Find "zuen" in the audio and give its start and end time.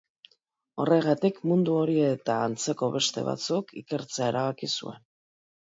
4.81-5.05